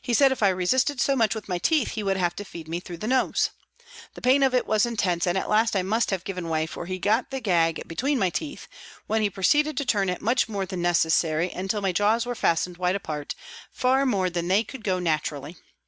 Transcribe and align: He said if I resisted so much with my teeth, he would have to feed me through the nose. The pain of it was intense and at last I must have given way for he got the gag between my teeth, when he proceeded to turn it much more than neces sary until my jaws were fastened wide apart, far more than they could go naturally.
He 0.00 0.14
said 0.14 0.30
if 0.30 0.40
I 0.40 0.50
resisted 0.50 1.00
so 1.00 1.16
much 1.16 1.34
with 1.34 1.48
my 1.48 1.58
teeth, 1.58 1.94
he 1.94 2.04
would 2.04 2.16
have 2.16 2.36
to 2.36 2.44
feed 2.44 2.68
me 2.68 2.78
through 2.78 2.98
the 2.98 3.08
nose. 3.08 3.50
The 4.14 4.20
pain 4.20 4.44
of 4.44 4.54
it 4.54 4.68
was 4.68 4.86
intense 4.86 5.26
and 5.26 5.36
at 5.36 5.48
last 5.48 5.74
I 5.74 5.82
must 5.82 6.12
have 6.12 6.22
given 6.22 6.48
way 6.48 6.64
for 6.64 6.86
he 6.86 7.00
got 7.00 7.32
the 7.32 7.40
gag 7.40 7.82
between 7.88 8.20
my 8.20 8.30
teeth, 8.30 8.68
when 9.08 9.20
he 9.20 9.28
proceeded 9.30 9.76
to 9.78 9.84
turn 9.84 10.10
it 10.10 10.22
much 10.22 10.48
more 10.48 10.64
than 10.64 10.80
neces 10.84 11.10
sary 11.10 11.50
until 11.50 11.80
my 11.80 11.90
jaws 11.90 12.24
were 12.24 12.36
fastened 12.36 12.76
wide 12.76 12.94
apart, 12.94 13.34
far 13.72 14.06
more 14.06 14.30
than 14.30 14.46
they 14.46 14.62
could 14.62 14.84
go 14.84 15.00
naturally. 15.00 15.56